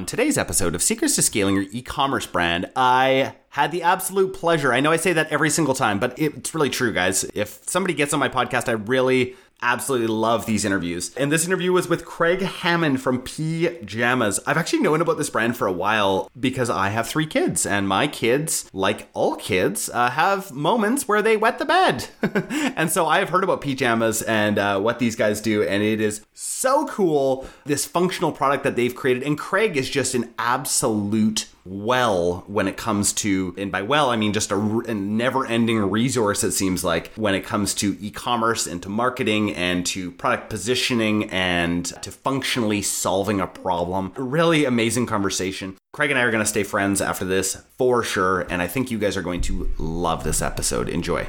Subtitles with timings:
[0.00, 4.72] On today's episode of Secrets to Scaling Your E-commerce Brand, I had the absolute pleasure.
[4.72, 7.24] I know I say that every single time, but it's really true, guys.
[7.34, 11.14] If somebody gets on my podcast, I really absolutely love these interviews.
[11.16, 14.40] And this interview was with Craig Hammond from P-Jamas.
[14.46, 17.88] I've actually known about this brand for a while because I have three kids, and
[17.88, 22.08] my kids, like all kids, uh, have moments where they wet the bed.
[22.76, 26.00] and so I have heard about P-Jamas and uh, what these guys do, and it
[26.00, 27.46] is so cool.
[27.64, 32.76] This functional product that they've created, and Craig is just an absolute well when it
[32.76, 36.84] comes to, and by well, I mean just a, a never ending resource, it seems
[36.84, 41.86] like, when it comes to e commerce and to marketing and to product positioning and
[42.02, 44.12] to functionally solving a problem.
[44.16, 45.76] Really amazing conversation.
[45.92, 48.90] Craig and I are going to stay friends after this for sure, and I think
[48.90, 50.88] you guys are going to love this episode.
[50.88, 51.28] Enjoy.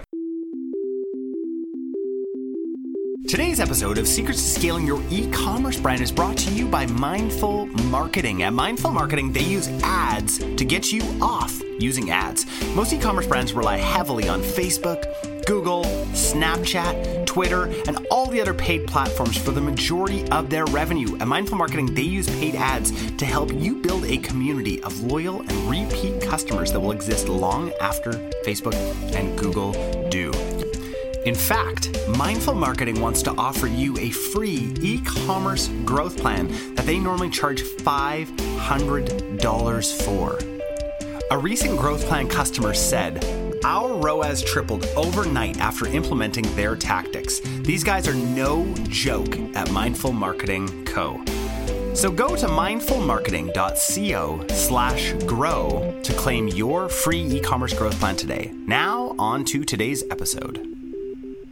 [3.31, 7.67] Today's episode of Secrets to Scaling Your E-commerce Brand is brought to you by Mindful
[7.87, 8.43] Marketing.
[8.43, 12.45] At Mindful Marketing, they use ads to get you off using ads.
[12.75, 15.05] Most e-commerce brands rely heavily on Facebook,
[15.45, 21.15] Google, Snapchat, Twitter, and all the other paid platforms for the majority of their revenue.
[21.21, 25.39] At Mindful Marketing, they use paid ads to help you build a community of loyal
[25.39, 28.11] and repeat customers that will exist long after
[28.45, 28.75] Facebook
[29.15, 29.71] and Google
[30.09, 30.33] do.
[31.25, 36.87] In fact, Mindful Marketing wants to offer you a free e commerce growth plan that
[36.87, 40.39] they normally charge $500 for.
[41.29, 43.23] A recent growth plan customer said,
[43.63, 47.39] our ROAS tripled overnight after implementing their tactics.
[47.59, 51.23] These guys are no joke at Mindful Marketing Co.
[51.93, 58.51] So go to mindfulmarketing.co slash grow to claim your free e-commerce growth plan today.
[58.65, 60.70] Now on to today's episode.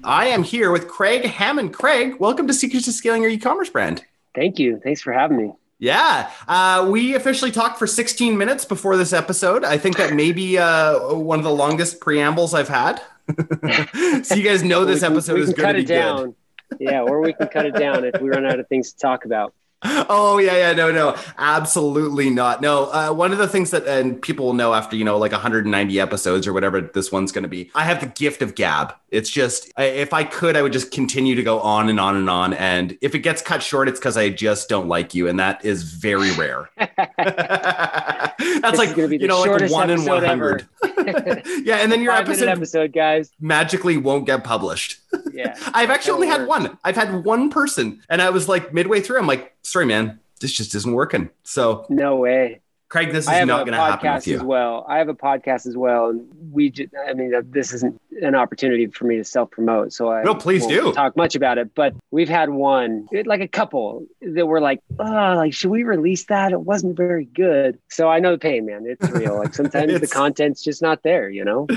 [0.03, 1.73] I am here with Craig Hammond.
[1.73, 4.05] Craig, welcome to Secrets to Scaling Your E-commerce Brand.
[4.33, 4.79] Thank you.
[4.83, 5.53] Thanks for having me.
[5.77, 9.63] Yeah, uh, we officially talked for 16 minutes before this episode.
[9.63, 13.01] I think that may be uh, one of the longest preambles I've had.
[14.23, 16.35] so you guys know this episode is going to be down.
[16.69, 16.77] good.
[16.81, 19.25] yeah, or we can cut it down if we run out of things to talk
[19.25, 19.53] about.
[19.83, 22.61] Oh yeah yeah no no absolutely not.
[22.61, 25.31] No uh, one of the things that and people will know after you know like
[25.31, 28.93] 190 episodes or whatever this one's going to be i have the gift of gab.
[29.09, 32.29] It's just if i could i would just continue to go on and on and
[32.29, 35.39] on and if it gets cut short it's because i just don't like you and
[35.39, 36.69] that is very rare.
[36.77, 40.67] That's this like you know like one in 100
[41.63, 43.31] yeah and then your episode, episode guys.
[43.39, 44.98] magically won't get published
[45.39, 48.99] yeah i've actually only had one i've had one person and i was like midway
[49.01, 51.29] through i'm like sorry, man, this just isn't working.
[51.43, 52.61] So no way.
[52.89, 54.37] Craig, this is not going to happen with you.
[54.37, 56.71] As well, I have a podcast as well, and we.
[56.71, 60.33] Just, I mean, this isn't an opportunity for me to self promote, so I no,
[60.33, 61.75] please do talk much about it.
[61.75, 66.25] But we've had one, like a couple, that were like, "Oh, like should we release
[66.25, 66.51] that?
[66.51, 68.85] It wasn't very good." So I know the pain, man.
[68.87, 69.37] It's real.
[69.37, 71.67] Like sometimes the content's just not there, you know.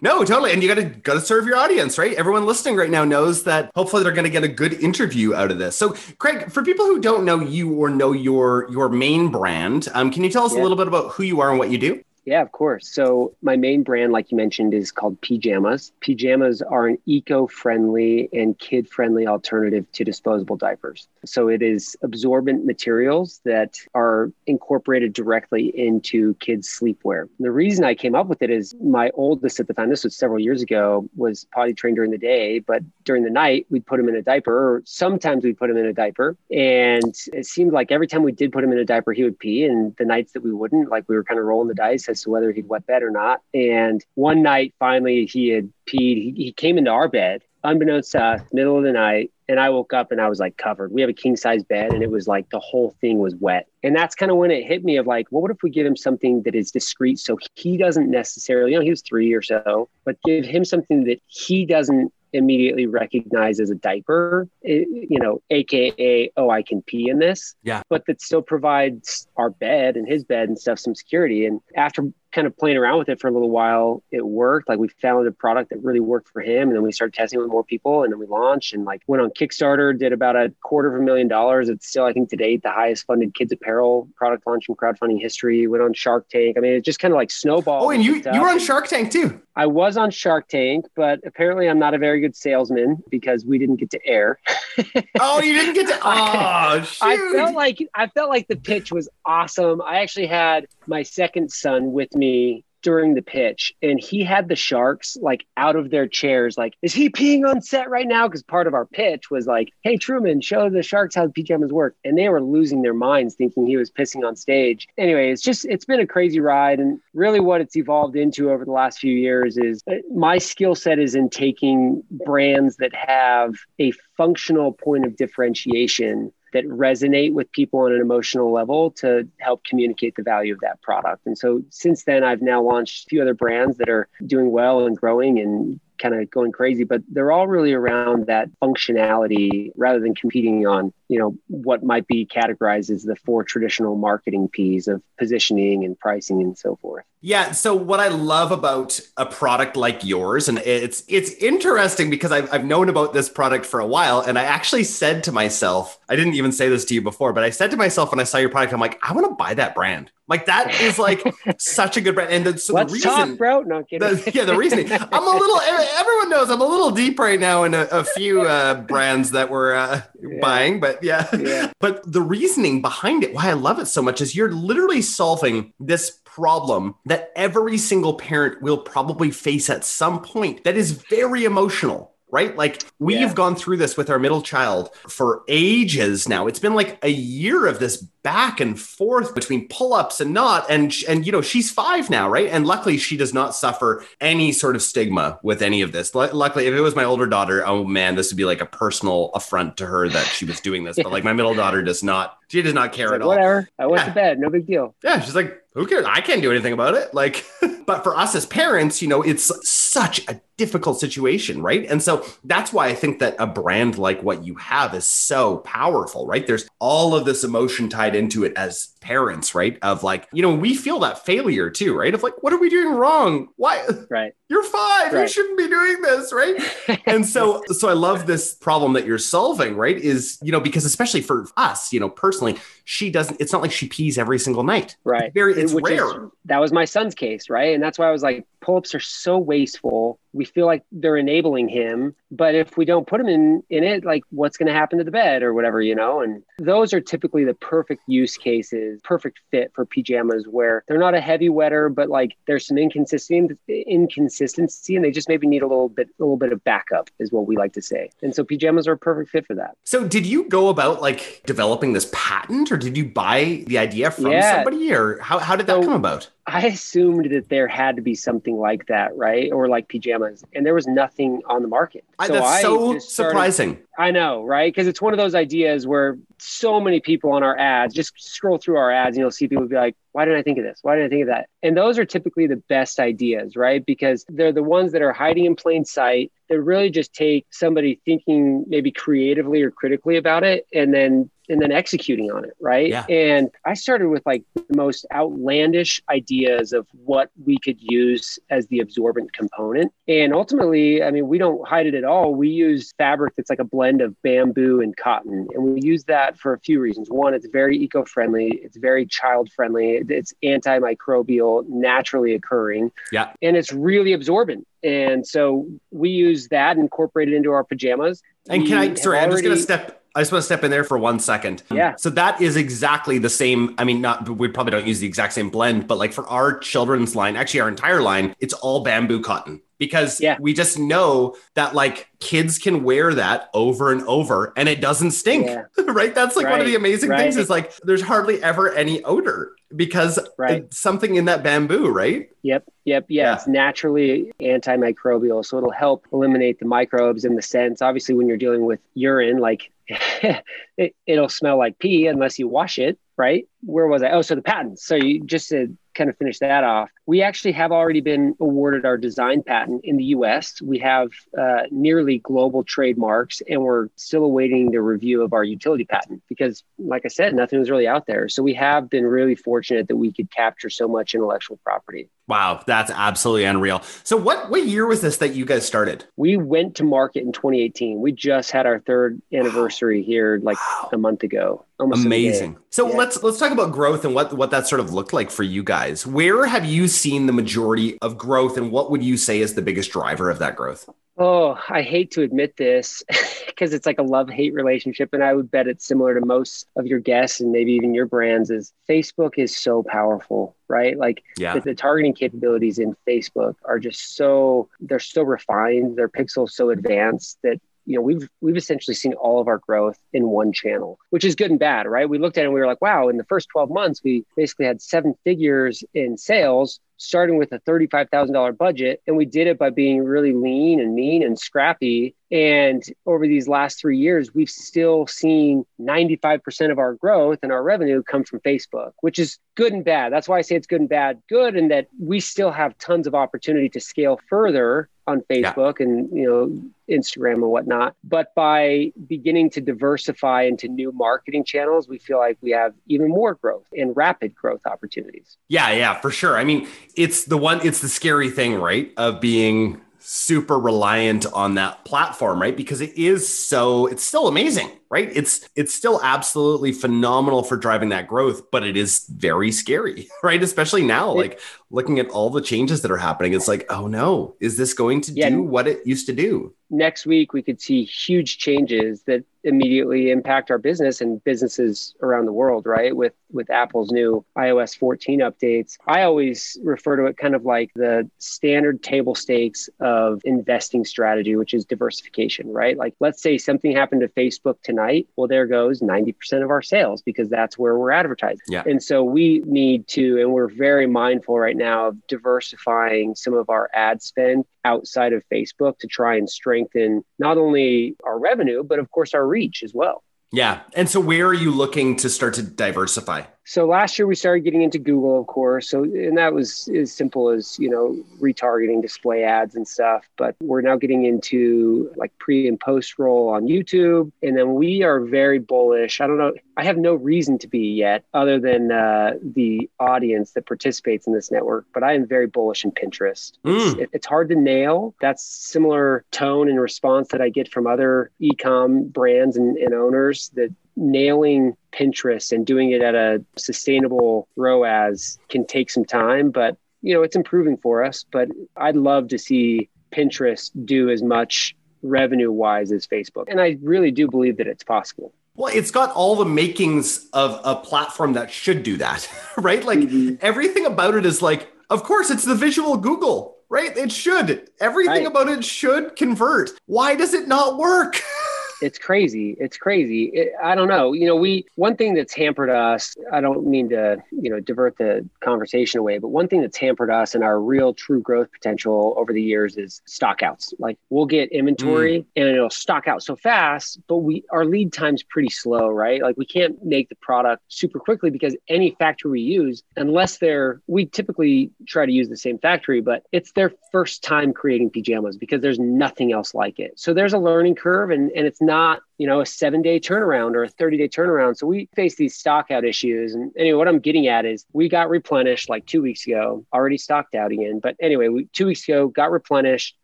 [0.00, 0.52] No, totally.
[0.52, 2.14] And you got to got to serve your audience, right?
[2.14, 5.50] Everyone listening right now knows that hopefully they're going to get a good interview out
[5.50, 5.76] of this.
[5.76, 10.10] So, Craig, for people who don't know you or know your your main brand, um,
[10.10, 10.60] can you tell us yeah.
[10.60, 12.02] a little bit about who you are and what you do?
[12.26, 12.88] Yeah, of course.
[12.88, 15.92] So my main brand, like you mentioned, is called P-Jamas.
[16.00, 21.06] P-Jamas are an eco-friendly and kid-friendly alternative to disposable diapers.
[21.26, 27.28] So it is absorbent materials that are incorporated directly into kids' sleepwear.
[27.38, 30.16] The reason I came up with it is my oldest at the time, this was
[30.16, 34.00] several years ago, was potty trained during the day, but during the night we'd put
[34.00, 36.38] him in a diaper, or sometimes we'd put him in a diaper.
[36.50, 39.38] And it seemed like every time we did put him in a diaper, he would
[39.38, 39.64] pee.
[39.64, 42.22] And the nights that we wouldn't, like we were kind of rolling the dice as
[42.22, 43.42] to whether he'd wet bed or not.
[43.52, 46.16] And one night, finally, he had peed.
[46.22, 49.30] He, he came into our bed, unbeknownst to us, middle of the night.
[49.46, 50.90] And I woke up and I was like covered.
[50.90, 53.66] We have a king size bed and it was like the whole thing was wet.
[53.82, 55.86] And that's kind of when it hit me of like, well, what if we give
[55.86, 59.42] him something that is discreet so he doesn't necessarily, you know, he was three or
[59.42, 65.18] so, but give him something that he doesn't immediately recognize as a diaper, it, you
[65.18, 67.54] know, AKA, oh, I can pee in this.
[67.62, 67.82] Yeah.
[67.88, 71.46] But that still provides our bed and his bed and stuff some security.
[71.46, 72.02] And after
[72.32, 74.68] kind of playing around with it for a little while, it worked.
[74.68, 76.68] Like we found a product that really worked for him.
[76.68, 79.22] And then we started testing with more people and then we launched and like went
[79.22, 81.68] on Kickstarter, did about a quarter of a million dollars.
[81.68, 85.20] It's still, I think to date, the highest funded kids apparel product launch in crowdfunding
[85.20, 85.68] history.
[85.68, 86.56] Went on Shark Tank.
[86.58, 87.84] I mean, it just kind of like snowballed.
[87.84, 89.40] Oh, and you, you were on Shark Tank too.
[89.56, 93.58] I was on Shark Tank, but apparently I'm not a very good salesman because we
[93.58, 94.38] didn't get to air.
[95.20, 95.98] oh, you didn't get to.
[96.02, 97.04] Oh, shoot.
[97.04, 99.80] I felt like I felt like the pitch was awesome.
[99.80, 104.54] I actually had my second son with me during the pitch and he had the
[104.54, 108.28] sharks like out of their chairs like is he peeing on set right now?
[108.28, 111.72] Because part of our pitch was like hey truman show the sharks how the pajamas
[111.72, 114.86] work and they were losing their minds thinking he was pissing on stage.
[114.98, 118.66] Anyway it's just it's been a crazy ride and really what it's evolved into over
[118.66, 123.54] the last few years is uh, my skill set is in taking brands that have
[123.80, 129.62] a functional point of differentiation that resonate with people on an emotional level to help
[129.64, 131.26] communicate the value of that product.
[131.26, 134.86] And so since then, I've now launched a few other brands that are doing well
[134.86, 140.00] and growing and kind of going crazy, but they're all really around that functionality rather
[140.00, 144.88] than competing on, you know, what might be categorized as the four traditional marketing P's
[144.88, 147.04] of positioning and pricing and so forth.
[147.20, 147.52] Yeah.
[147.52, 152.52] So what I love about a product like yours, and it's it's interesting because I've,
[152.52, 156.16] I've known about this product for a while, and I actually said to myself, I
[156.16, 158.38] didn't even say this to you before, but I said to myself when I saw
[158.38, 160.10] your product, I'm like, I want to buy that brand.
[160.26, 161.22] Like that is like
[161.58, 162.30] such a good brand.
[162.32, 163.60] And the, so Let's the reason, talk, bro.
[163.62, 164.08] No kidding.
[164.08, 164.90] the, yeah, the reasoning.
[164.90, 165.60] I'm a little.
[165.60, 169.50] Everyone knows I'm a little deep right now in a, a few uh, brands that
[169.50, 170.38] we're uh, Yeah.
[170.40, 171.28] buying, but yeah.
[171.36, 171.72] Yeah.
[171.78, 175.74] But the reasoning behind it, why I love it so much, is you're literally solving
[175.78, 180.64] this problem that every single parent will probably face at some point.
[180.64, 182.13] That is very emotional.
[182.34, 182.56] Right?
[182.56, 183.32] Like we've Yeah.
[183.32, 186.48] gone through this with our middle child for ages now.
[186.48, 190.92] It's been like a year of this back and forth between pull-ups and not and
[191.08, 192.48] and you know she's 5 now, right?
[192.48, 196.12] And luckily she does not suffer any sort of stigma with any of this.
[196.14, 198.66] Lu- Luckily if it was my older daughter, oh man, this would be like a
[198.66, 200.96] personal affront to her that she was doing this.
[200.96, 203.28] But like my middle daughter does not she does not care at like, all.
[203.28, 203.68] whatever.
[203.78, 204.08] I went Yeah.
[204.08, 204.38] to bed.
[204.40, 204.94] No big deal.
[205.04, 206.04] Yeah, she's like, who cares?
[206.08, 207.12] I can't do anything about it.
[207.14, 207.44] Like,
[207.86, 211.86] but for us as parents, you know, it's such a difficult situation, right?
[211.88, 215.58] And so that's why I think that a brand like what you have is so
[215.58, 216.46] powerful, right?
[216.46, 219.78] There's all of this emotion tied into it as parents, right?
[219.82, 222.14] Of like, you know, we feel that failure too, right?
[222.14, 223.48] Of like, what are we doing wrong?
[223.56, 223.84] Why?
[224.10, 224.32] Right.
[224.48, 225.12] You're five.
[225.12, 226.54] You shouldn't be doing this, right?
[227.06, 230.84] and so so i love this problem that you're solving right is you know because
[230.84, 234.62] especially for us you know personally she doesn't it's not like she pees every single
[234.62, 235.24] night Right.
[235.24, 237.74] It's very it's Which is- rare that was my son's case, right?
[237.74, 240.18] And that's why I was like, pull-ups are so wasteful.
[240.32, 244.04] We feel like they're enabling him, but if we don't put him in in it,
[244.04, 246.20] like what's going to happen to the bed or whatever, you know?
[246.20, 251.14] And those are typically the perfect use cases, perfect fit for pajamas where they're not
[251.14, 253.54] a heavy wetter, but like there's some inconsistency
[253.86, 257.30] inconsistency and they just maybe need a little bit a little bit of backup is
[257.32, 258.10] what we like to say.
[258.22, 259.76] And so pajamas are a perfect fit for that.
[259.84, 264.10] so did you go about like developing this patent or did you buy the idea
[264.10, 264.54] from Yeah.
[264.56, 268.02] somebody or how, how did that So- come about I assumed that there had to
[268.02, 269.50] be something like that, right?
[269.50, 272.04] Or like pajamas, and there was nothing on the market.
[272.18, 274.72] I, that's so started- surprising I know, right?
[274.72, 278.58] Because it's one of those ideas where so many people on our ads just scroll
[278.58, 280.80] through our ads and you'll see people be like, why didn't I think of this?
[280.82, 281.48] Why didn't I think of that?
[281.62, 283.84] And those are typically the best ideas, right?
[283.84, 288.00] Because they're the ones that are hiding in plain sight that really just take somebody
[288.04, 292.88] thinking maybe creatively or critically about it and then and then executing on it, right?
[292.88, 293.04] Yeah.
[293.08, 298.66] And I started with like the most outlandish ideas of what we could use as
[298.68, 299.92] the absorbent component.
[300.08, 302.34] And ultimately, I mean, we don't hide it at all.
[302.34, 305.46] We use fabric that's like a blend of bamboo and cotton.
[305.54, 307.08] And we use that for a few reasons.
[307.10, 313.56] One, it's very eco friendly, it's very child friendly, it's antimicrobial, naturally occurring, yeah and
[313.56, 314.66] it's really absorbent.
[314.82, 318.22] And so we use that incorporated into our pajamas.
[318.48, 320.70] And can I, sorry, I'm just going to step, I just want to step in
[320.70, 321.62] there for one second.
[321.72, 321.96] Yeah.
[321.96, 323.74] So that is exactly the same.
[323.78, 326.56] I mean, not, we probably don't use the exact same blend, but like for our
[326.58, 330.36] children's line, actually our entire line, it's all bamboo cotton because Yeah.
[330.40, 335.10] we just know that like kids can wear that over and over and it doesn't
[335.10, 335.46] stink.
[335.46, 335.64] Yeah.
[335.88, 336.14] right.
[336.14, 337.18] That's like one of the amazing right.
[337.18, 340.72] things is like there's hardly ever any odor because Right.
[340.72, 342.28] something in that bamboo, right?
[342.42, 343.22] Yep, yep, yeah.
[343.24, 343.34] Yeah.
[343.34, 347.82] It's naturally antimicrobial, so it'll help eliminate the microbes and the scents.
[347.82, 349.72] Obviously, when you're dealing with urine, like
[350.76, 353.46] it, it'll smell like pee unless you wash it, right?
[353.62, 354.10] Where was I?
[354.10, 354.84] Oh, so the patents.
[354.86, 358.84] So you just to kind of finish that off, we actually have already been awarded
[358.84, 360.60] our design patent in the U.S.
[360.62, 361.08] We have
[361.38, 366.62] uh, nearly global trademarks, and we're still awaiting the review of our utility patent because,
[366.78, 368.28] like I said, nothing was really out there.
[368.28, 372.08] So we have been really fortunate that we could capture so much intellectual property.
[372.26, 372.62] Wow.
[372.66, 373.82] That's absolutely unreal.
[374.02, 376.06] So what, what year was this that you guys started?
[376.16, 378.00] We went to market in 2018.
[378.00, 380.88] We just had our third anniversary here like Wow.
[380.94, 381.66] a month ago.
[381.78, 382.28] Almost to the day.
[382.28, 382.56] Amazing.
[382.70, 382.96] So Yeah.
[382.96, 385.62] let's let's talk about growth and what what that sort of looked like for you
[385.62, 385.83] guys.
[385.92, 389.62] Where have you seen the majority of growth, and what would you say is the
[389.62, 390.88] biggest driver of that growth?
[391.16, 393.04] Oh, I hate to admit this
[393.46, 395.10] because it's like a love hate relationship.
[395.12, 398.06] And I would bet it's similar to most of your guests and maybe even your
[398.06, 400.98] brands is Facebook is so powerful, right?
[400.98, 401.54] Like yeah.
[401.54, 406.70] the, the, targeting capabilities in Facebook are just so, they're so refined, their pixels so
[406.70, 410.98] advanced that you know we've we've essentially seen all of our growth in one channel
[411.10, 412.08] which is good and bad right?
[412.08, 414.24] We looked at it and we were like wow in the first 12 months we
[414.36, 419.02] basically had seven figures in sales starting with a $35,000 budget.
[419.06, 422.14] And we did it by being really lean and mean and scrappy.
[422.30, 427.62] And over these last three years, we've still seen 95% of our growth and our
[427.62, 430.12] revenue come from Facebook, which is good and bad.
[430.12, 431.22] That's why I say it's good and bad.
[431.28, 435.86] Good in that we still have tons of opportunity to scale further on Facebook yeah.
[435.86, 437.94] and you know Instagram and whatnot.
[438.04, 443.08] But by beginning to diversify into new marketing channels, we feel like we have even
[443.08, 445.36] more growth and rapid growth opportunities.
[445.48, 446.36] Yeah, yeah, for sure.
[446.36, 448.92] I mean, it's the one it's the scary thing, right?
[448.96, 452.56] Of being super reliant on that platform, right?
[452.56, 455.10] Because it is so it's still amazing, right?
[455.12, 460.40] It's it's still absolutely phenomenal for driving that growth, but it is very scary, right?
[460.40, 464.36] Especially now, like looking at all the changes that are happening, it's like, oh no,
[464.38, 466.54] is this going to yeah, do what it used to do?
[466.70, 472.26] Next week we could see huge changes that immediately impact our business and businesses around
[472.26, 472.96] the world, right?
[472.96, 475.76] With with Apple's new iOS 14 updates.
[475.86, 481.34] I always refer to it kind of like the standard table stakes of investing strategy,
[481.34, 482.76] which is diversification, right?
[482.76, 484.83] Like let's say something happened to Facebook tonight.
[485.16, 488.40] Well, there goes 90% of our sales because that's where we're advertising.
[488.48, 488.62] Yeah.
[488.66, 493.50] And so we need to, and we're very mindful right now of diversifying some of
[493.50, 498.78] our ad spend outside of Facebook to try and strengthen not only our revenue, but
[498.78, 500.02] of course our reach as well.
[500.32, 500.62] Yeah.
[500.74, 503.22] And so where are you looking to start to diversify?
[503.44, 505.68] So last year we started getting into Google, of course.
[505.68, 510.08] So and that was as simple as you know retargeting display ads and stuff.
[510.16, 514.82] But we're now getting into like pre and post roll on YouTube, and then we
[514.82, 516.00] are very bullish.
[516.00, 516.32] I don't know.
[516.56, 521.12] I have no reason to be yet, other than uh, the audience that participates in
[521.12, 521.66] this network.
[521.74, 523.32] But I am very bullish in Pinterest.
[523.44, 523.72] Mm.
[523.72, 524.94] It's, it, it's hard to nail.
[525.00, 530.30] That's similar tone and response that I get from other ecom brands and, and owners
[530.34, 536.56] that nailing Pinterest and doing it at a sustainable ROAS can take some time, but
[536.82, 538.04] you know, it's improving for us.
[538.10, 543.24] But I'd love to see Pinterest do as much revenue wise as Facebook.
[543.28, 545.12] And I really do believe that it's possible.
[545.36, 549.64] Well, it's got all the makings of a platform that should do that, right?
[549.64, 550.16] Like mm-hmm.
[550.20, 553.76] everything about it is like, of course, it's the visual Google, right?
[553.76, 554.50] It should.
[554.60, 555.06] Everything right.
[555.06, 556.50] about it should convert.
[556.66, 558.00] Why does it not work?
[558.60, 559.36] it's crazy.
[559.38, 560.04] It's crazy.
[560.06, 560.92] It, I don't know.
[560.92, 562.94] You know, we one thing that's hampered us.
[563.12, 566.90] I don't mean to you know divert the conversation away, but one thing that's hampered
[566.90, 570.54] us and our real true growth potential over the years is stockouts.
[570.58, 572.06] Like we'll get inventory mm.
[572.16, 576.02] and it'll stock out so fast, but we our lead time's pretty slow, right?
[576.02, 580.60] Like we can't make the product super quickly because any factory we use, unless they're
[580.66, 585.16] we typically try to use the same factory, but it's their first time creating pajamas
[585.16, 586.78] because there's nothing else like it.
[586.78, 590.34] So there's a learning curve and and it's not you know a seven day turnaround
[590.34, 591.36] or a 30 day turnaround.
[591.36, 593.14] So we face these stock out issues.
[593.14, 596.78] And anyway what i'm getting at is we got replenished like two weeks ago already
[596.78, 597.60] stocked out again.
[597.62, 599.76] But anyway we, two weeks ago got replenished.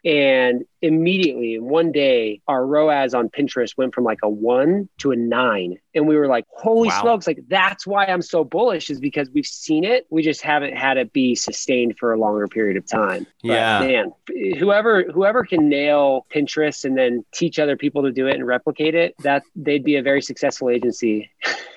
[0.04, 5.12] And immediately in one day our roas on pinterest went from like a one to
[5.12, 5.78] a nine.
[5.94, 7.00] And we were like holy wow.
[7.00, 10.06] smokes like that's why i'm so bullish is because we've seen it.
[10.10, 13.26] We just haven't had it be sustained for a longer period of time.
[13.42, 13.80] But yeah.
[13.80, 14.12] man
[14.58, 18.94] whoever whoever can nail pinterest and then teach other people to do it and replicate
[19.00, 21.30] it that they'd be a very successful agency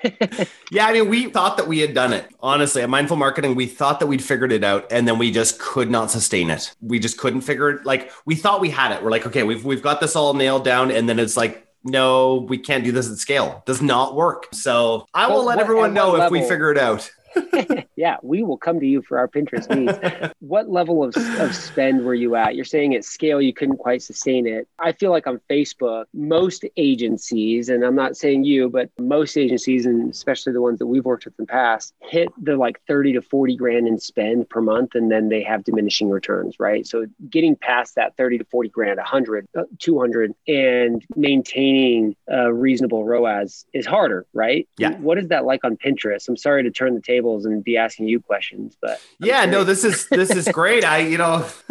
[0.70, 3.66] yeah i mean we thought that we had done it honestly at mindful marketing we
[3.66, 6.98] thought that we'd figured it out and then we just could not sustain it we
[6.98, 9.82] just couldn't figure it like we thought we had it we're like okay we've we've
[9.82, 13.18] got this all nailed down and then it's like no, we can't do this at
[13.18, 13.62] scale.
[13.66, 14.48] Does not work.
[14.52, 17.10] So I will let everyone know if we figure it out.
[17.96, 20.32] yeah, we will come to you for our Pinterest needs.
[20.40, 22.54] what level of, of spend were you at?
[22.54, 24.68] You're saying at scale you couldn't quite sustain it.
[24.78, 29.86] I feel like on Facebook, most agencies, and I'm not saying you, but most agencies,
[29.86, 33.14] and especially the ones that we've worked with in the past, hit the like 30
[33.14, 36.86] to 40 grand in spend per month, and then they have diminishing returns, right?
[36.86, 43.04] So getting past that 30 to 40 grand, 100, uh, 200, and maintaining a reasonable
[43.04, 44.68] ROAS is harder, right?
[44.78, 44.96] Yeah.
[44.98, 46.28] What is that like on Pinterest?
[46.28, 48.76] I'm sorry to turn the table tables and be asking you questions.
[48.80, 50.84] But I'm yeah, no, this is this is great.
[50.84, 51.46] I you know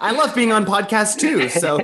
[0.00, 1.48] I love being on podcasts too.
[1.48, 1.80] So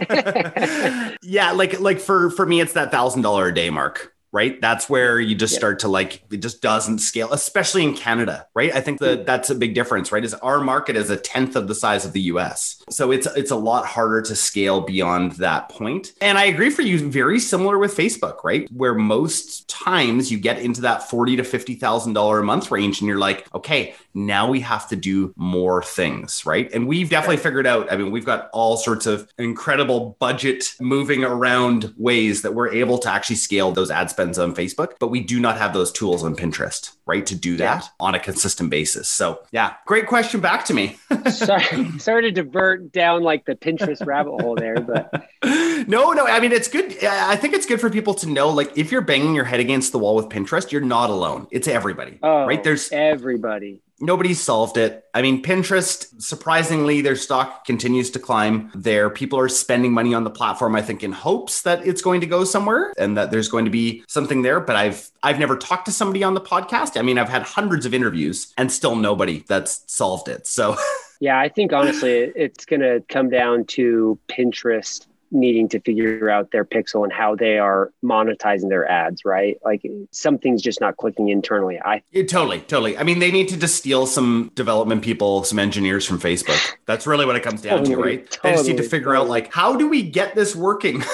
[1.22, 4.60] yeah, like like for for me, it's that thousand dollar a day mark right?
[4.60, 8.74] That's where you just start to like it just doesn't scale, especially in Canada, right?
[8.74, 9.24] I think that mm-hmm.
[9.24, 10.24] that's a big difference, right?
[10.24, 12.82] Is our market is a tenth of the size of the US.
[12.90, 16.12] So it's it's a lot harder to scale beyond that point.
[16.20, 18.70] And I agree for you, very similar with Facebook, right?
[18.72, 23.00] Where most times you get into that forty to fifty thousand dollar a month range
[23.00, 26.72] and you're like, okay, now we have to do more things, right?
[26.72, 31.24] And we've definitely figured out, I mean, we've got all sorts of incredible budget moving
[31.24, 35.20] around ways that we're able to actually scale those ad spends on Facebook, but we
[35.20, 37.24] do not have those tools on Pinterest, right?
[37.24, 37.88] To do that yeah.
[38.06, 39.08] on a consistent basis.
[39.08, 40.98] So, yeah, great question back to me.
[41.30, 45.26] sorry, sorry to divert down like the Pinterest rabbit hole there, but
[45.88, 47.02] no, no, I mean, it's good.
[47.02, 49.92] I think it's good for people to know like if you're banging your head against
[49.92, 51.46] the wall with Pinterest, you're not alone.
[51.50, 52.62] It's everybody, oh, right?
[52.62, 55.04] There's everybody nobody's solved it.
[55.14, 59.10] I mean, Pinterest, surprisingly, their stock continues to climb there.
[59.10, 62.26] People are spending money on the platform, I think, in hopes that it's going to
[62.26, 64.60] go somewhere and that there's going to be something there.
[64.60, 66.98] But I've I've never talked to somebody on the podcast.
[66.98, 70.46] I mean, I've had hundreds of interviews and still nobody that's solved it.
[70.46, 70.76] So
[71.20, 76.50] Yeah, I think honestly it's going to come down to Pinterest needing to figure out
[76.50, 79.58] their pixel and how they are monetizing their ads, right?
[79.64, 81.78] Like something's just not clicking internally.
[81.80, 82.98] I yeah, totally, totally.
[82.98, 86.60] I mean, they need to just steal some development people, some engineers from Facebook.
[86.86, 88.30] That's really what it comes down totally, to, right?
[88.30, 89.26] Totally, they just need to figure totally.
[89.26, 91.02] out like how do we get this working?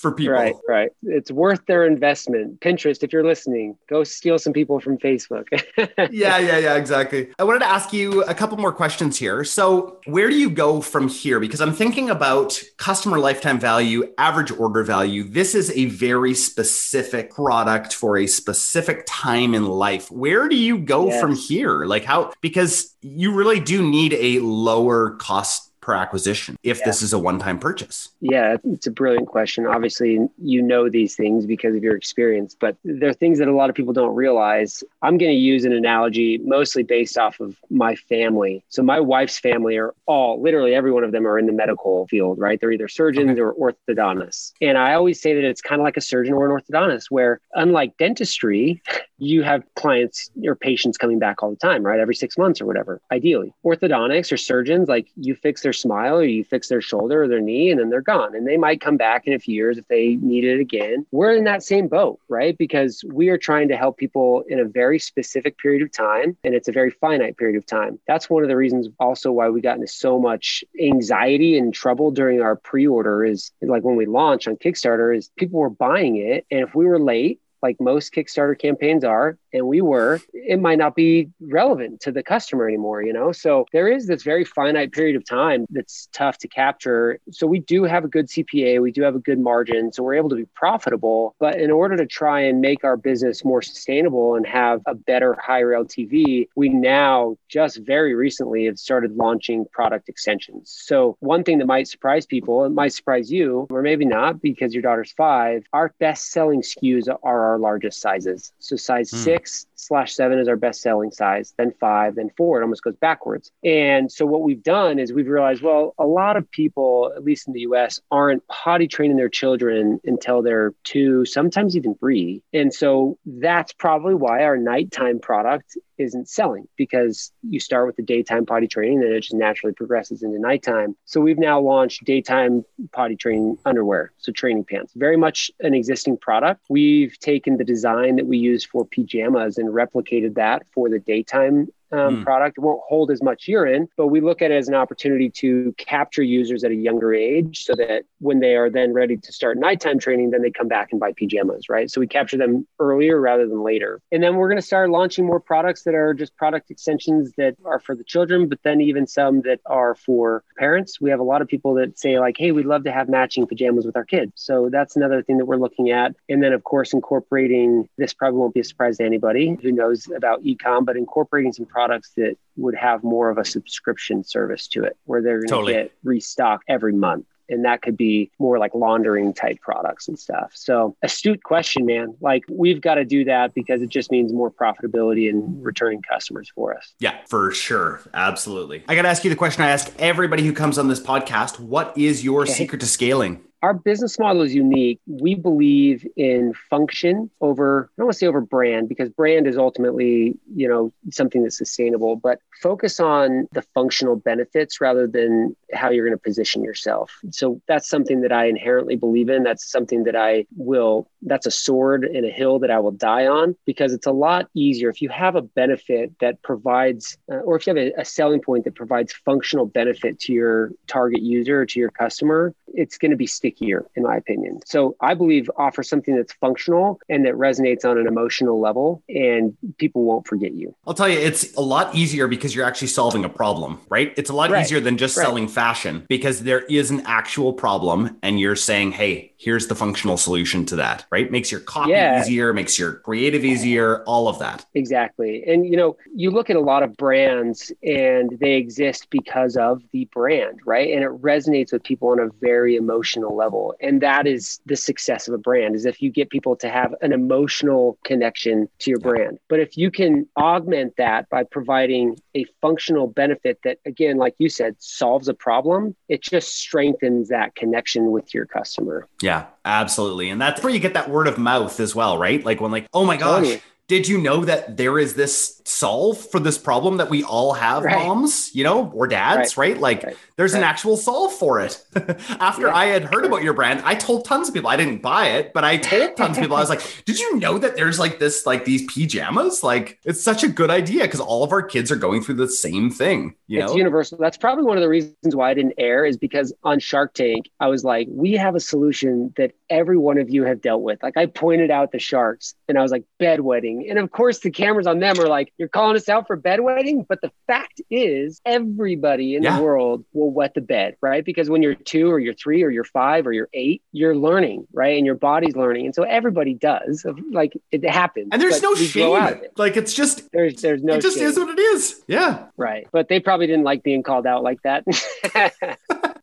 [0.00, 0.34] for people.
[0.34, 0.90] Right, right.
[1.02, 2.60] It's worth their investment.
[2.60, 5.46] Pinterest, if you're listening, go steal some people from Facebook.
[6.10, 7.28] yeah, yeah, yeah, exactly.
[7.38, 9.44] I wanted to ask you a couple more questions here.
[9.44, 11.38] So, where do you go from here?
[11.38, 15.24] Because I'm thinking about customer lifetime value, average order value.
[15.24, 20.10] This is a very specific product for a specific time in life.
[20.10, 21.20] Where do you go yes.
[21.20, 21.84] from here?
[21.84, 26.84] Like, how, because you really do need a lower cost per acquisition if yeah.
[26.86, 28.10] this is a one-time purchase?
[28.20, 29.66] Yeah, it's a brilliant question.
[29.66, 33.54] Obviously, you know these things because of your experience, but there are things that a
[33.54, 34.84] lot of people don't realize.
[35.02, 38.64] I'm going to use an analogy mostly based off of my family.
[38.68, 42.06] So my wife's family are all literally every one of them are in the medical
[42.08, 42.60] field, right?
[42.60, 43.40] They're either surgeons okay.
[43.40, 44.52] or orthodontists.
[44.60, 47.40] And I always say that it's kind of like a surgeon or an orthodontist where
[47.54, 48.82] unlike dentistry,
[49.20, 52.00] you have clients or patients coming back all the time, right?
[52.00, 53.00] Every 6 months or whatever.
[53.12, 53.54] Ideally.
[53.64, 57.40] Orthodontics or surgeons like you fix their smile or you fix their shoulder or their
[57.40, 58.34] knee and then they're gone.
[58.34, 61.06] And they might come back in a few years if they need it again.
[61.12, 62.56] We're in that same boat, right?
[62.56, 66.54] Because we are trying to help people in a very specific period of time and
[66.54, 67.98] it's a very finite period of time.
[68.06, 72.10] That's one of the reasons also why we got into so much anxiety and trouble
[72.10, 76.46] during our pre-order is like when we launched on Kickstarter is people were buying it
[76.50, 80.78] and if we were late like most Kickstarter campaigns are, and we were, it might
[80.78, 83.32] not be relevant to the customer anymore, you know?
[83.32, 87.18] So there is this very finite period of time that's tough to capture.
[87.30, 90.14] So we do have a good CPA, we do have a good margin, so we're
[90.14, 91.34] able to be profitable.
[91.38, 95.36] But in order to try and make our business more sustainable and have a better,
[95.42, 100.74] higher LTV, we now just very recently have started launching product extensions.
[100.84, 104.74] So one thing that might surprise people, it might surprise you, or maybe not because
[104.74, 108.52] your daughter's five, our best selling SKUs are our largest sizes.
[108.58, 109.16] So size mm.
[109.16, 112.60] six six slash seven is our best selling size, then five, then four.
[112.60, 113.50] It almost goes backwards.
[113.64, 117.46] And so what we've done is we've realized, well, a lot of people, at least
[117.46, 122.42] in the US, aren't potty training their children until they're two, sometimes even three.
[122.52, 128.02] And so that's probably why our nighttime product isn't selling because you start with the
[128.02, 130.96] daytime potty training, and it just naturally progresses into nighttime.
[131.04, 136.16] So we've now launched daytime potty training underwear, so training pants, very much an existing
[136.16, 136.62] product.
[136.68, 141.68] We've taken the design that we use for pajamas and replicated that for the daytime
[141.92, 142.24] um, mm.
[142.24, 142.58] product.
[142.58, 145.74] It won't hold as much urine, but we look at it as an opportunity to
[145.76, 149.58] capture users at a younger age so that when they are then ready to start
[149.58, 151.90] nighttime training, then they come back and buy pajamas, right?
[151.90, 154.00] So we capture them earlier rather than later.
[154.12, 157.56] And then we're going to start launching more products that are just product extensions that
[157.64, 161.00] are for the children, but then even some that are for parents.
[161.00, 163.46] We have a lot of people that say, like, hey, we'd love to have matching
[163.46, 164.32] pajamas with our kids.
[164.36, 166.14] So that's another thing that we're looking at.
[166.28, 170.08] And then, of course, incorporating this probably won't be a surprise to anybody who knows
[170.14, 174.68] about ecom, but incorporating some products products that would have more of a subscription service
[174.68, 175.72] to it where they're going to totally.
[175.72, 180.52] get restocked every month and that could be more like laundering type products and stuff.
[180.54, 182.14] So, astute question, man.
[182.20, 186.50] Like, we've got to do that because it just means more profitability and returning customers
[186.54, 186.94] for us.
[187.00, 188.02] Yeah, for sure.
[188.14, 188.84] Absolutely.
[188.86, 191.58] I got to ask you the question I ask everybody who comes on this podcast
[191.58, 192.52] What is your okay.
[192.52, 193.42] secret to scaling?
[193.62, 195.00] Our business model is unique.
[195.06, 199.58] We believe in function over, I don't want to say over brand because brand is
[199.58, 205.90] ultimately, you know, something that's sustainable, but focus on the functional benefits rather than how
[205.90, 207.12] you're going to position yourself.
[207.30, 209.42] So that's something that I inherently believe in.
[209.42, 213.26] That's something that I will, that's a sword and a hill that I will die
[213.26, 217.56] on because it's a lot easier if you have a benefit that provides, uh, or
[217.56, 221.60] if you have a, a selling point that provides functional benefit to your target user
[221.60, 224.60] or to your customer, it's going to be stickier, in my opinion.
[224.64, 229.56] So I believe offer something that's functional and that resonates on an emotional level, and
[229.78, 230.74] people won't forget you.
[230.86, 234.12] I'll tell you, it's a lot easier because you're actually solving a problem, right?
[234.16, 234.64] It's a lot right.
[234.64, 235.24] easier than just right.
[235.24, 240.18] selling fashion because there is an actual problem, and you're saying, hey, here's the functional
[240.18, 241.30] solution to that, right?
[241.30, 242.20] Makes your copy yeah.
[242.20, 244.66] easier, makes your creative easier, all of that.
[244.74, 245.42] Exactly.
[245.46, 249.82] And you know, you look at a lot of brands and they exist because of
[249.92, 250.92] the brand, right?
[250.92, 253.74] And it resonates with people on a very emotional level.
[253.80, 256.94] And that is the success of a brand is if you get people to have
[257.00, 259.38] an emotional connection to your brand.
[259.48, 264.50] But if you can augment that by providing a functional benefit that again, like you
[264.50, 269.08] said, solves a problem, it just strengthens that connection with your customer.
[269.22, 269.29] Yeah.
[269.30, 270.28] Yeah, absolutely.
[270.30, 272.44] And that's where you get that word of mouth as well, right?
[272.44, 273.62] Like when like, oh my oh, gosh, totally.
[273.90, 277.82] Did you know that there is this solve for this problem that we all have
[277.82, 278.06] right.
[278.06, 279.80] moms you know or dads right, right?
[279.80, 280.16] like right.
[280.36, 281.84] there's an actual solve for it
[282.38, 282.74] after yeah.
[282.74, 285.52] i had heard about your brand i told tons of people i didn't buy it
[285.52, 288.20] but i told tons of people i was like did you know that there's like
[288.20, 291.90] this like these pajamas like it's such a good idea because all of our kids
[291.90, 293.76] are going through the same thing you it's know?
[293.76, 297.12] universal that's probably one of the reasons why i didn't air is because on shark
[297.12, 300.82] tank i was like we have a solution that every one of you have dealt
[300.82, 304.40] with like i pointed out the sharks and i was like bedwetting and of course
[304.40, 307.80] the cameras on them are like you're calling us out for bedwetting, but the fact
[307.90, 309.56] is everybody in yeah.
[309.56, 311.24] the world will wet the bed, right?
[311.24, 314.66] Because when you're two or you're three or you're five or you're eight, you're learning,
[314.72, 314.96] right?
[314.96, 315.86] And your body's learning.
[315.86, 317.04] And so everybody does.
[317.30, 318.28] Like it happens.
[318.32, 319.16] And there's no shame.
[319.16, 319.52] It.
[319.56, 321.26] Like it's just there's there's no It just shame.
[321.26, 322.02] is what it is.
[322.06, 322.46] Yeah.
[322.56, 322.86] Right.
[322.92, 324.84] But they probably didn't like being called out like that.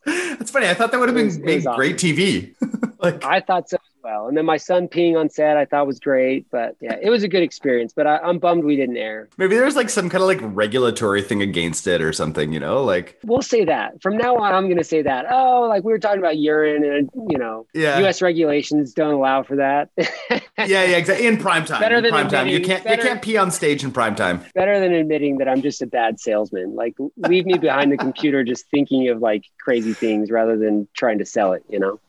[0.06, 0.68] That's funny.
[0.68, 2.56] I thought that would have been was, made great TV.
[3.00, 4.28] like I thought so well.
[4.28, 6.46] And then my son peeing on set, I thought was great.
[6.50, 7.94] But yeah, it was a good experience.
[7.94, 9.28] But I, am bummed we didn't air.
[9.38, 12.84] Maybe there's like some kind of like regulatory thing against it or something, you know?
[12.84, 14.54] Like we'll say that from now on.
[14.54, 15.26] I'm going to say that.
[15.30, 18.00] Oh, like we were talking about urine, and you know, yeah.
[18.00, 18.22] U.S.
[18.22, 19.90] regulations don't allow for that.
[20.30, 21.28] yeah, yeah, exactly.
[21.28, 21.82] In prime time.
[21.82, 22.48] Better than prime time.
[22.48, 24.44] You can't better, you can't pee on stage in prime time.
[24.56, 26.76] Better than admitting that I'm just a bad salesman.
[26.76, 31.20] Like leave me behind the computer, just thinking of like crazy things rather than trying
[31.20, 31.64] to sell it.
[31.70, 32.00] You know.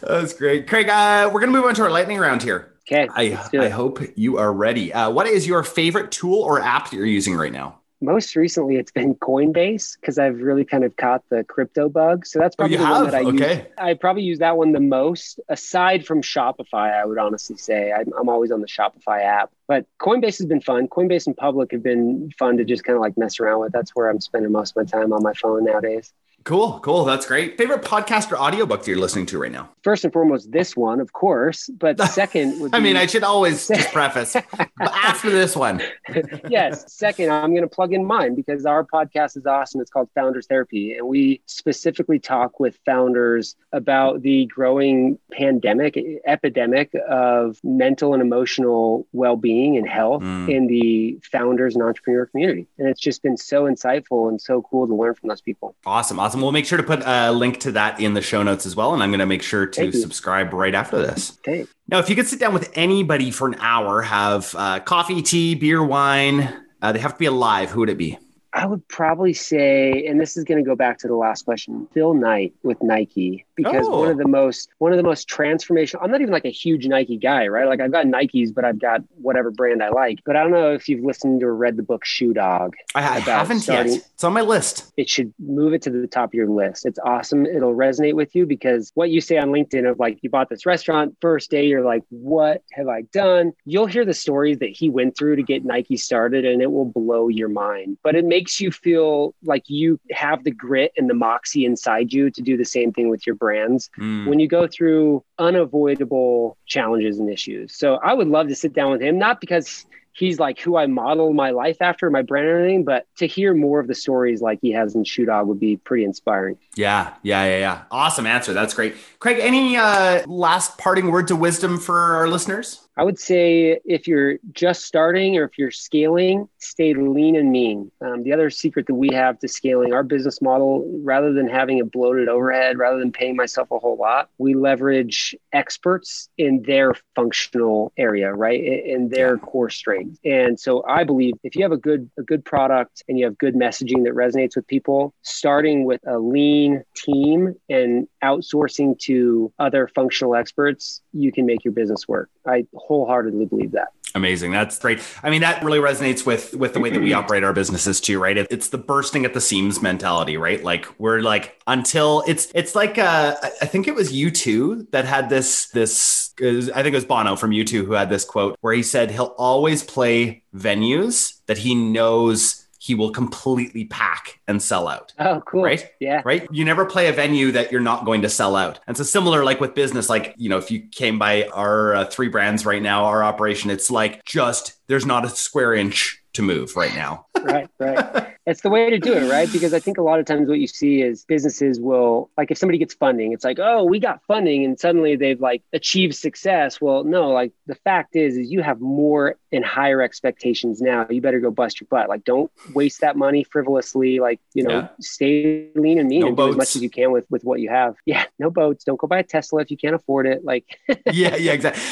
[0.00, 0.66] That's great.
[0.66, 2.74] Craig, uh, we're going to move on to our lightning round here.
[2.90, 3.08] Okay.
[3.14, 4.92] I, I hope you are ready.
[4.92, 7.80] Uh, what is your favorite tool or app that you're using right now?
[8.00, 12.24] Most recently, it's been Coinbase because I've really kind of caught the crypto bug.
[12.26, 12.96] So that's oh, probably oh, the have?
[12.96, 13.56] one that I okay.
[13.56, 13.66] use.
[13.76, 16.94] I probably use that one the most, aside from Shopify.
[16.94, 19.50] I would honestly say I'm, I'm always on the Shopify app.
[19.66, 20.86] But Coinbase has been fun.
[20.86, 23.72] Coinbase and Public have been fun to just kind of like mess around with.
[23.72, 26.12] That's where I'm spending most of my time on my phone nowadays.
[26.44, 27.04] Cool, cool.
[27.04, 27.58] That's great.
[27.58, 29.68] Favorite podcast or audiobook that you're listening to right now?
[29.82, 31.68] First and foremost, this one, of course.
[31.68, 34.34] But second would I mean, I should always just preface
[34.80, 35.82] after this one.
[36.48, 36.90] yes.
[36.90, 39.80] Second, I'm going to plug in mine because our podcast is awesome.
[39.80, 40.94] It's called Founders Therapy.
[40.94, 49.06] And we specifically talk with founders about the growing pandemic, epidemic of mental and emotional
[49.12, 50.48] well being and health mm.
[50.48, 52.66] in the founders and entrepreneur community.
[52.78, 55.74] And it's just been so insightful and so cool to learn from those people.
[55.84, 56.18] Awesome.
[56.18, 56.27] Awesome.
[56.34, 58.94] We'll make sure to put a link to that in the show notes as well.
[58.94, 61.38] And I'm going to make sure to subscribe right after this.
[61.38, 61.66] Okay.
[61.88, 65.54] Now, if you could sit down with anybody for an hour, have uh, coffee, tea,
[65.54, 68.18] beer, wine, uh, they have to be alive, who would it be?
[68.58, 71.86] I would probably say, and this is going to go back to the last question,
[71.94, 74.00] Phil Knight with Nike, because oh.
[74.00, 74.18] one of oh.
[74.18, 76.02] the most one of the most transformational.
[76.02, 77.68] I'm not even like a huge Nike guy, right?
[77.68, 80.18] Like I've got Nikes, but I've got whatever brand I like.
[80.26, 82.74] But I don't know if you've listened or read the book Shoe Dog.
[82.96, 83.92] I, I haven't starting.
[83.92, 84.08] yet.
[84.12, 84.92] It's on my list.
[84.96, 86.84] It should move it to the top of your list.
[86.84, 87.46] It's awesome.
[87.46, 90.66] It'll resonate with you because what you say on LinkedIn of like you bought this
[90.66, 93.52] restaurant first day, you're like, what have I done?
[93.64, 96.86] You'll hear the stories that he went through to get Nike started, and it will
[96.86, 97.98] blow your mind.
[98.02, 102.14] But it makes makes you feel like you have the grit and the moxie inside
[102.14, 104.26] you to do the same thing with your brands mm.
[104.26, 107.76] when you go through unavoidable challenges and issues.
[107.76, 109.84] So I would love to sit down with him, not because
[110.14, 113.52] he's like who I model my life after, my brand and everything, but to hear
[113.52, 116.56] more of the stories like he has in Shoe Dog would be pretty inspiring.
[116.74, 117.82] Yeah, yeah, yeah, yeah.
[117.90, 118.54] Awesome answer.
[118.54, 118.96] That's great.
[119.18, 122.87] Craig, any uh, last parting words of wisdom for our listeners?
[122.98, 127.92] I would say if you're just starting or if you're scaling, stay lean and mean.
[128.00, 131.80] Um, the other secret that we have to scaling our business model, rather than having
[131.80, 136.92] a bloated overhead, rather than paying myself a whole lot, we leverage experts in their
[137.14, 138.64] functional area, right?
[138.64, 140.18] In their core strength.
[140.24, 143.38] And so I believe if you have a good a good product and you have
[143.38, 149.88] good messaging that resonates with people, starting with a lean team and outsourcing to other
[149.94, 152.30] functional experts, you can make your business work.
[152.46, 153.88] I wholeheartedly believe that.
[154.14, 154.52] Amazing.
[154.52, 155.00] That's great.
[155.22, 158.18] I mean, that really resonates with with the way that we operate our businesses too,
[158.18, 158.38] right?
[158.38, 160.64] it's the bursting at the seams mentality, right?
[160.64, 165.28] Like we're like until it's it's like uh, I think it was U2 that had
[165.28, 168.82] this this I think it was Bono from U2 who had this quote where he
[168.82, 175.12] said he'll always play venues that he knows he will completely pack and sell out.
[175.18, 175.64] Oh, cool.
[175.64, 175.90] Right?
[176.00, 176.22] Yeah.
[176.24, 176.46] Right?
[176.50, 178.80] You never play a venue that you're not going to sell out.
[178.86, 182.04] And so similar like with business like, you know, if you came by our uh,
[182.06, 186.42] three brands right now, our operation, it's like just there's not a square inch to
[186.42, 187.26] move right now.
[187.42, 188.34] right, right.
[188.46, 189.50] It's the way to do it, right?
[189.52, 192.56] Because I think a lot of times what you see is businesses will like if
[192.56, 196.80] somebody gets funding, it's like, oh, we got funding, and suddenly they've like achieved success.
[196.80, 201.06] Well, no, like the fact is, is you have more and higher expectations now.
[201.10, 202.08] You better go bust your butt.
[202.08, 204.18] Like, don't waste that money frivolously.
[204.18, 204.88] Like, you know, yeah.
[205.00, 206.48] stay lean and mean no and boats.
[206.48, 207.96] do as much as you can with with what you have.
[208.06, 208.84] Yeah, no boats.
[208.84, 210.44] Don't go buy a Tesla if you can't afford it.
[210.44, 210.64] Like,
[211.12, 211.82] yeah, yeah, exactly.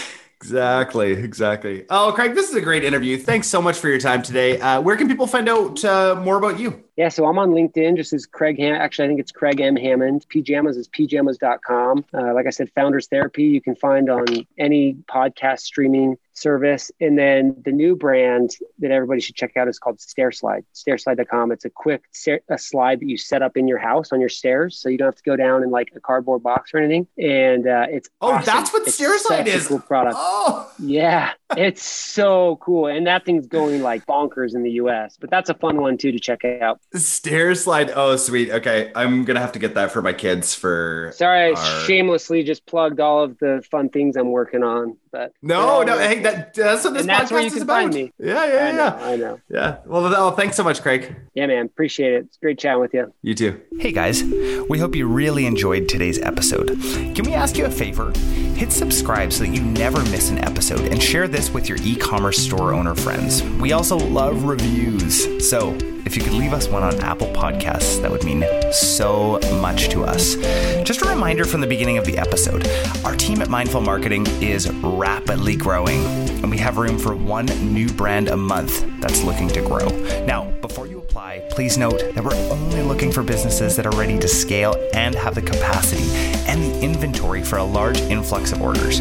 [0.43, 1.87] Exactly, exactly.
[1.89, 3.17] Oh, Craig, this is a great interview.
[3.17, 4.61] Thanks so much for your time today.
[4.61, 6.85] Uh, where can people find out uh, more about you?
[6.97, 8.59] Yeah, so I'm on LinkedIn just as Craig.
[8.59, 9.77] Ham- Actually, I think it's Craig M.
[9.77, 10.27] Hammond.
[10.29, 12.05] P-Jamas is P-Jamas.com.
[12.13, 14.25] Uh, like I said, Founders Therapy you can find on
[14.59, 16.91] any podcast streaming service.
[17.01, 20.65] And then the new brand that everybody should check out is called StairSlide.
[20.75, 21.53] StairSlide.com.
[21.53, 22.05] It's a quick
[22.51, 25.07] a slide that you set up in your house on your stairs, so you don't
[25.07, 27.07] have to go down in like a cardboard box or anything.
[27.19, 28.45] And uh, it's oh, awesome.
[28.45, 29.69] that's what it's StairSlide is.
[29.69, 30.17] cool product.
[30.19, 35.17] Oh, yeah, it's so cool, and that thing's going like bonkers in the U.S.
[35.21, 36.81] But that's a fun one too to check out.
[36.95, 37.93] StairSlide.
[37.95, 38.51] Oh, sweet.
[38.51, 40.55] Okay, I'm gonna have to get that for my kids.
[40.55, 41.57] For sorry, our...
[41.57, 44.97] I shamelessly just plugged all of the fun things I'm working on.
[45.13, 47.63] But no, no, hey, that, that's what this and that's podcast where you can is
[47.63, 47.83] about.
[47.83, 48.13] Find me.
[48.19, 49.07] Yeah, yeah, I know, yeah.
[49.07, 49.41] I know.
[49.49, 49.77] Yeah.
[49.87, 51.15] Well, oh, thanks so much, Craig.
[51.35, 51.67] Yeah, man.
[51.67, 52.25] Appreciate it.
[52.27, 53.13] It's great chatting with you.
[53.23, 53.61] You too.
[53.79, 56.69] Hey guys, we hope you really enjoyed today's episode.
[57.15, 58.13] Can we ask you a favor?
[58.57, 62.39] Hit subscribe so that you never miss an episode and share this with your e-commerce
[62.39, 63.43] store owner friends.
[63.43, 65.47] We also love reviews.
[65.49, 69.91] So if you could leave us one on Apple Podcasts, that would mean so much
[69.91, 70.37] to us.
[70.83, 72.67] Just a reminder from the beginning of the episode
[73.05, 76.05] our team at Mindful Marketing is rapidly growing,
[76.43, 79.89] and we have room for one new brand a month that's looking to grow.
[80.25, 84.19] Now, before you apply, please note that we're only looking for businesses that are ready
[84.19, 86.09] to scale and have the capacity
[86.47, 89.01] and the inventory for a large influx of orders.